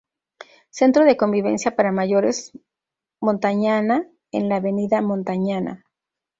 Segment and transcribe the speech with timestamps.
[0.71, 2.53] Centro de Convivencia para Mayores
[3.19, 5.85] Montañana en la avenida Montañana.